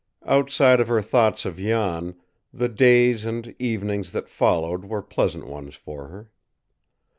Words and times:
Outside 0.25 0.79
of 0.79 0.87
her 0.87 1.03
thoughts 1.03 1.45
of 1.45 1.57
Jan, 1.59 2.15
the 2.51 2.67
days 2.67 3.23
and 3.23 3.55
evenings 3.59 4.13
that 4.13 4.27
followed 4.29 4.83
were 4.85 5.03
pleasant 5.03 5.45
ones 5.45 5.75
for 5.75 6.07
her. 6.07 6.31